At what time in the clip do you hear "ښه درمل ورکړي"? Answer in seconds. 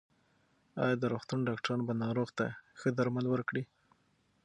2.79-3.63